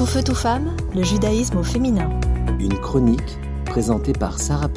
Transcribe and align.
Tout 0.00 0.06
feu, 0.06 0.22
tout 0.22 0.34
femme, 0.34 0.74
le 0.94 1.02
judaïsme 1.02 1.58
au 1.58 1.62
féminin. 1.62 2.08
Une 2.58 2.80
chronique 2.80 3.36
présentée 3.66 4.14
par 4.14 4.38
Sarah 4.38 4.70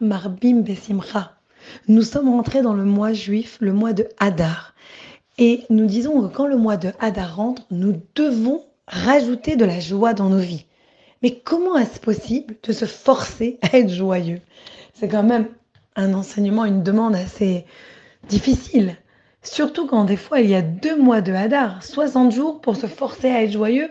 Marbim 0.00 0.62
Besimcha. 0.62 1.36
Nous 1.86 2.02
sommes 2.02 2.28
rentrés 2.28 2.62
dans 2.62 2.74
le 2.74 2.84
mois 2.84 3.12
juif, 3.12 3.58
le 3.60 3.72
mois 3.72 3.92
de 3.92 4.08
Hadar. 4.18 4.74
Et 5.38 5.62
nous 5.70 5.86
disons 5.86 6.20
que 6.22 6.34
quand 6.34 6.48
le 6.48 6.56
mois 6.56 6.76
de 6.76 6.90
Hadar 6.98 7.36
rentre, 7.36 7.62
nous 7.70 8.02
devons 8.16 8.64
rajouter 8.88 9.54
de 9.54 9.64
la 9.64 9.78
joie 9.78 10.14
dans 10.14 10.30
nos 10.30 10.38
vies. 10.38 10.66
Mais 11.22 11.38
comment 11.38 11.76
est-ce 11.76 12.00
possible 12.00 12.56
de 12.64 12.72
se 12.72 12.86
forcer 12.86 13.60
à 13.62 13.78
être 13.78 13.90
joyeux? 13.90 14.40
C'est 14.94 15.06
quand 15.06 15.22
même 15.22 15.46
un 15.94 16.12
enseignement, 16.14 16.64
une 16.64 16.82
demande 16.82 17.14
assez 17.14 17.66
difficile. 18.28 18.96
Surtout 19.50 19.86
quand 19.86 20.04
des 20.04 20.16
fois 20.16 20.40
il 20.40 20.50
y 20.50 20.54
a 20.54 20.62
deux 20.62 20.96
mois 20.96 21.20
de 21.20 21.32
Hadar, 21.32 21.82
60 21.82 22.32
jours 22.32 22.60
pour 22.60 22.76
se 22.76 22.86
forcer 22.86 23.28
à 23.30 23.42
être 23.42 23.52
joyeux. 23.52 23.88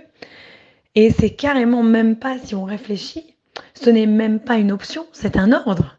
Et 0.96 1.12
c'est 1.12 1.32
carrément 1.32 1.84
même 1.84 2.16
pas, 2.16 2.38
si 2.38 2.56
on 2.56 2.64
réfléchit, 2.64 3.36
ce 3.74 3.90
n'est 3.90 4.06
même 4.06 4.40
pas 4.40 4.58
une 4.58 4.72
option, 4.72 5.08
c'est 5.14 5.36
un 5.36 5.52
ordre. 5.52 5.98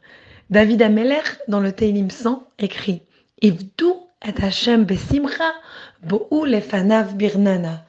David 0.49 0.81
Ameller, 0.81 1.23
dans 1.49 1.61
le 1.61 1.73
Teilim 1.73 2.09
100, 2.09 2.47
écrit 2.61 3.03
et 3.43 3.53
Hashem 4.43 4.85
besimcha 4.85 5.53
bo'u 6.03 6.47
lefanav 6.47 7.17
birnana. 7.17 7.85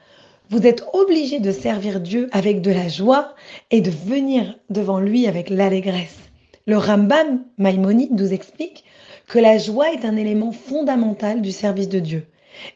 Vous 0.50 0.66
êtes 0.66 0.84
obligé 0.92 1.38
de 1.38 1.52
servir 1.52 2.00
Dieu 2.00 2.28
avec 2.32 2.62
de 2.62 2.72
la 2.72 2.88
joie 2.88 3.34
et 3.70 3.80
de 3.80 3.90
venir 3.90 4.56
devant 4.70 4.98
lui 4.98 5.26
avec 5.28 5.48
l'allégresse. 5.48 6.18
Le 6.66 6.76
Rambam 6.76 7.44
Maïmonide 7.58 8.12
nous 8.12 8.32
explique 8.32 8.84
que 9.30 9.38
la 9.38 9.58
joie 9.58 9.92
est 9.92 10.04
un 10.04 10.16
élément 10.16 10.50
fondamental 10.50 11.40
du 11.40 11.52
service 11.52 11.88
de 11.88 12.00
Dieu 12.00 12.26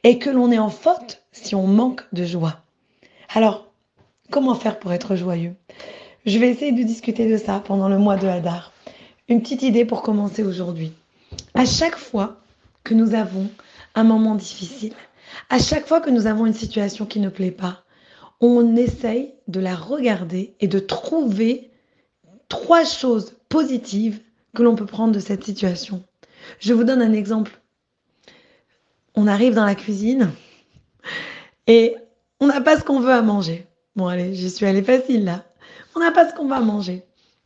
et 0.04 0.20
que 0.20 0.30
l'on 0.30 0.52
est 0.52 0.58
en 0.58 0.70
faute 0.70 1.24
si 1.32 1.56
on 1.56 1.66
manque 1.66 2.02
de 2.12 2.24
joie. 2.24 2.60
Alors, 3.34 3.72
comment 4.30 4.54
faire 4.54 4.78
pour 4.78 4.92
être 4.92 5.16
joyeux? 5.16 5.56
Je 6.26 6.38
vais 6.38 6.48
essayer 6.48 6.70
de 6.70 6.84
discuter 6.84 7.28
de 7.28 7.36
ça 7.38 7.60
pendant 7.66 7.88
le 7.88 7.98
mois 7.98 8.16
de 8.16 8.28
Hadar. 8.28 8.72
Une 9.28 9.42
petite 9.42 9.64
idée 9.64 9.84
pour 9.84 10.02
commencer 10.02 10.44
aujourd'hui. 10.44 10.92
À 11.54 11.64
chaque 11.64 11.96
fois 11.96 12.36
que 12.84 12.94
nous 12.94 13.14
avons 13.14 13.50
un 13.96 14.04
moment 14.04 14.36
difficile, 14.36 14.92
à 15.50 15.58
chaque 15.58 15.88
fois 15.88 16.00
que 16.00 16.10
nous 16.10 16.28
avons 16.28 16.46
une 16.46 16.54
situation 16.54 17.04
qui 17.04 17.18
ne 17.18 17.30
plaît 17.30 17.50
pas, 17.50 17.82
on 18.40 18.76
essaye 18.76 19.34
de 19.48 19.58
la 19.58 19.74
regarder 19.74 20.54
et 20.60 20.68
de 20.68 20.78
trouver 20.78 21.72
trois 22.48 22.84
choses 22.84 23.34
positives 23.48 24.20
que 24.54 24.62
l'on 24.62 24.76
peut 24.76 24.86
prendre 24.86 25.12
de 25.12 25.18
cette 25.18 25.42
situation. 25.42 26.04
Je 26.58 26.72
vous 26.72 26.84
donne 26.84 27.02
un 27.02 27.12
exemple. 27.12 27.60
On 29.14 29.26
arrive 29.26 29.54
dans 29.54 29.64
la 29.64 29.74
cuisine 29.74 30.30
et 31.66 31.96
on 32.40 32.46
n'a 32.46 32.60
pas 32.60 32.78
ce 32.78 32.84
qu'on 32.84 33.00
veut 33.00 33.12
à 33.12 33.22
manger. 33.22 33.66
Bon, 33.96 34.06
allez, 34.06 34.34
j'y 34.34 34.50
suis 34.50 34.66
allée 34.66 34.82
facile 34.82 35.24
là. 35.24 35.44
On 35.94 36.00
n'a 36.00 36.10
pas 36.10 36.28
ce 36.28 36.34
qu'on 36.34 36.48
va 36.48 36.60
manger. 36.60 37.04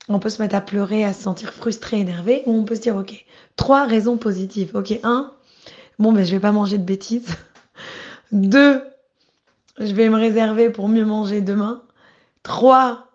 On 0.08 0.18
peut 0.18 0.30
se 0.30 0.40
mettre 0.40 0.54
à 0.54 0.62
pleurer, 0.62 1.04
à 1.04 1.12
se 1.12 1.22
sentir 1.22 1.52
frustré, 1.52 1.98
énervé, 1.98 2.42
ou 2.46 2.54
on 2.54 2.64
peut 2.64 2.74
se 2.74 2.80
dire, 2.80 2.96
ok, 2.96 3.26
trois 3.56 3.84
raisons 3.84 4.16
positives. 4.16 4.74
Ok, 4.74 4.98
un, 5.02 5.34
bon, 5.98 6.12
ben, 6.12 6.24
je 6.24 6.30
vais 6.30 6.40
pas 6.40 6.52
manger 6.52 6.78
de 6.78 6.84
bêtises. 6.84 7.36
Deux, 8.32 8.82
je 9.78 9.92
vais 9.92 10.08
me 10.08 10.16
réserver 10.16 10.70
pour 10.70 10.88
mieux 10.88 11.04
manger 11.04 11.42
demain. 11.42 11.82
Trois, 12.42 13.08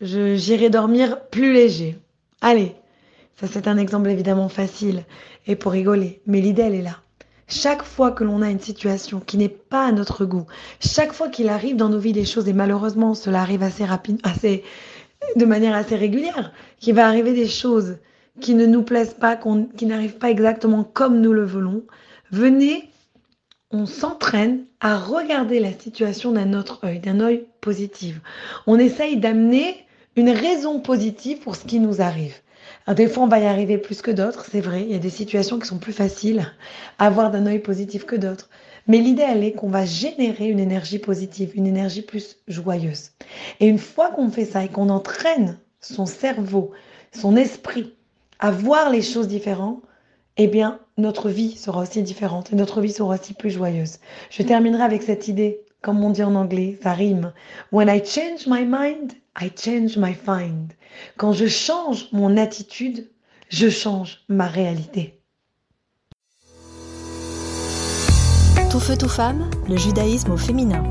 j'irai 0.00 0.70
dormir 0.70 1.28
plus 1.28 1.52
léger. 1.52 1.96
Allez, 2.40 2.74
ça 3.40 3.46
c'est 3.46 3.68
un 3.68 3.76
exemple 3.76 4.10
évidemment 4.10 4.48
facile 4.48 5.04
et 5.46 5.56
pour 5.56 5.72
rigoler, 5.72 6.20
mais 6.26 6.40
l'idée 6.40 6.62
elle 6.62 6.74
est 6.74 6.82
là. 6.82 6.98
Chaque 7.46 7.82
fois 7.82 8.10
que 8.10 8.24
l'on 8.24 8.42
a 8.42 8.50
une 8.50 8.60
situation 8.60 9.20
qui 9.20 9.38
n'est 9.38 9.48
pas 9.48 9.86
à 9.86 9.92
notre 9.92 10.26
goût, 10.26 10.46
chaque 10.80 11.12
fois 11.12 11.28
qu'il 11.28 11.48
arrive 11.48 11.76
dans 11.76 11.88
nos 11.88 11.98
vies 11.98 12.12
des 12.12 12.26
choses, 12.26 12.48
et 12.48 12.52
malheureusement 12.52 13.14
cela 13.14 13.40
arrive 13.40 13.62
assez 13.62 13.84
rapide, 13.84 14.20
assez, 14.22 14.64
de 15.36 15.44
manière 15.46 15.74
assez 15.74 15.96
régulière, 15.96 16.52
qu'il 16.78 16.94
va 16.94 17.06
arriver 17.06 17.32
des 17.32 17.48
choses 17.48 17.98
qui 18.40 18.54
ne 18.54 18.66
nous 18.66 18.82
plaisent 18.82 19.16
pas, 19.18 19.38
qui 19.76 19.86
n'arrivent 19.86 20.18
pas 20.18 20.30
exactement 20.30 20.84
comme 20.84 21.20
nous 21.20 21.32
le 21.32 21.44
voulons, 21.44 21.84
venez, 22.30 22.90
on 23.70 23.86
s'entraîne 23.86 24.64
à 24.80 24.98
regarder 24.98 25.60
la 25.60 25.72
situation 25.72 26.32
d'un 26.32 26.54
autre 26.54 26.80
œil, 26.84 27.00
d'un 27.00 27.20
œil 27.20 27.46
positif. 27.60 28.20
On 28.66 28.78
essaye 28.78 29.16
d'amener 29.16 29.86
une 30.16 30.30
raison 30.30 30.80
positive 30.80 31.38
pour 31.38 31.56
ce 31.56 31.64
qui 31.64 31.80
nous 31.80 32.00
arrive. 32.00 32.34
Des 32.94 33.06
fois, 33.06 33.24
on 33.24 33.28
va 33.28 33.38
y 33.38 33.46
arriver 33.46 33.78
plus 33.78 34.02
que 34.02 34.10
d'autres, 34.10 34.46
c'est 34.50 34.60
vrai. 34.60 34.82
Il 34.82 34.90
y 34.90 34.94
a 34.94 34.98
des 34.98 35.10
situations 35.10 35.58
qui 35.58 35.66
sont 35.66 35.78
plus 35.78 35.92
faciles 35.92 36.50
à 36.98 37.10
voir 37.10 37.30
d'un 37.30 37.46
œil 37.46 37.58
positif 37.58 38.04
que 38.04 38.16
d'autres. 38.16 38.48
Mais 38.86 38.98
l'idée, 38.98 39.24
elle 39.28 39.44
est 39.44 39.52
qu'on 39.52 39.68
va 39.68 39.84
générer 39.84 40.48
une 40.48 40.58
énergie 40.58 40.98
positive, 40.98 41.52
une 41.54 41.66
énergie 41.66 42.02
plus 42.02 42.38
joyeuse. 42.48 43.10
Et 43.60 43.68
une 43.68 43.78
fois 43.78 44.10
qu'on 44.10 44.30
fait 44.30 44.46
ça 44.46 44.64
et 44.64 44.68
qu'on 44.68 44.88
entraîne 44.88 45.58
son 45.80 46.06
cerveau, 46.06 46.72
son 47.12 47.36
esprit 47.36 47.94
à 48.38 48.50
voir 48.50 48.90
les 48.90 49.02
choses 49.02 49.28
différentes, 49.28 49.82
eh 50.38 50.46
bien, 50.46 50.78
notre 50.96 51.28
vie 51.28 51.56
sera 51.56 51.82
aussi 51.82 52.02
différente 52.02 52.52
et 52.52 52.56
notre 52.56 52.80
vie 52.80 52.92
sera 52.92 53.14
aussi 53.14 53.34
plus 53.34 53.50
joyeuse. 53.50 53.98
Je 54.30 54.42
terminerai 54.42 54.82
avec 54.82 55.02
cette 55.02 55.28
idée, 55.28 55.60
comme 55.82 56.02
on 56.02 56.10
dit 56.10 56.22
en 56.22 56.34
anglais, 56.34 56.78
ça 56.82 56.92
rime. 56.92 57.32
When 57.72 57.88
I 57.88 58.02
change 58.04 58.46
my 58.46 58.64
mind, 58.64 59.12
I 59.40 59.50
change 59.50 59.96
my 59.96 60.14
find. 60.14 60.72
Quand 61.16 61.32
je 61.32 61.46
change 61.46 62.08
mon 62.12 62.36
attitude, 62.36 63.08
je 63.48 63.68
change 63.70 64.24
ma 64.28 64.48
réalité. 64.48 65.20
Tout 68.70 68.80
feu, 68.80 68.96
tout 68.98 69.08
femme, 69.08 69.48
le 69.68 69.76
judaïsme 69.76 70.32
au 70.32 70.36
féminin. 70.36 70.82